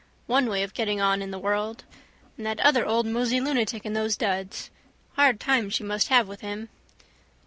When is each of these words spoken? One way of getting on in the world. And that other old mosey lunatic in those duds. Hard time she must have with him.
One 0.25 0.47
way 0.49 0.63
of 0.63 0.73
getting 0.73 0.99
on 0.99 1.21
in 1.21 1.29
the 1.29 1.37
world. 1.37 1.83
And 2.35 2.43
that 2.43 2.59
other 2.61 2.87
old 2.87 3.05
mosey 3.05 3.39
lunatic 3.39 3.85
in 3.85 3.93
those 3.93 4.17
duds. 4.17 4.71
Hard 5.13 5.39
time 5.39 5.69
she 5.69 5.83
must 5.83 6.07
have 6.07 6.27
with 6.27 6.41
him. 6.41 6.69